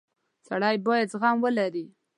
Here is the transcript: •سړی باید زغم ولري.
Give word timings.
•سړی 0.47 0.75
باید 0.87 1.07
زغم 1.13 1.35
ولري. 1.45 1.85